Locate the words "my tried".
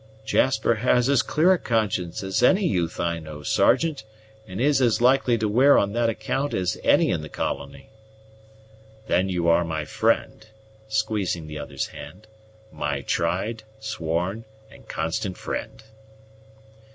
12.71-13.61